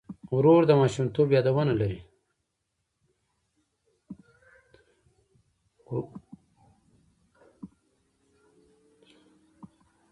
ورور 0.35 0.61
د 0.65 0.71
ماشومتوب 0.81 1.27
یادونه 1.37 1.73
لري. 1.81 1.99